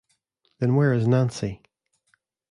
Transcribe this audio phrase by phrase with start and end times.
[0.57, 1.61] Then where is Nancy?